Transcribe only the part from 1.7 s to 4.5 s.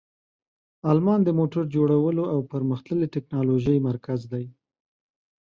جوړولو او پرمختللې تکنالوژۍ مرکز دی.